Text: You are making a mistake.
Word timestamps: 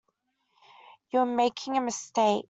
You 1.11 1.19
are 1.19 1.25
making 1.27 1.77
a 1.77 1.81
mistake. 1.81 2.39